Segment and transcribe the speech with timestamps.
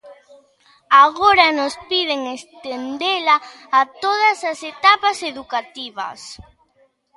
[1.05, 3.35] Agora nos piden estendela
[3.79, 6.19] a todas as etapas educativas.